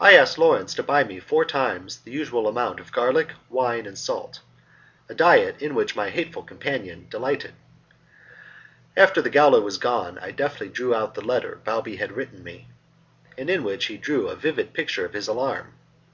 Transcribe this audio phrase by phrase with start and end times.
[0.00, 3.98] I asked Lawrence to buy me four times the usual amount of garlic, wine, and
[3.98, 4.40] salt
[5.10, 7.52] a diet in which my hateful companion delighted.
[8.96, 12.68] After the gaoler was gone I deftly drew out the letter Balbi had written me,
[13.36, 15.74] and in which he drew a vivid picture of his alarm.